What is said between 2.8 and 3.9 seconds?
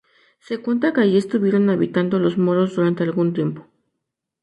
algún tiempo.